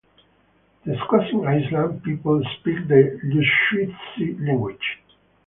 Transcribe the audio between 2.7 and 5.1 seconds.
the Lushootseed language.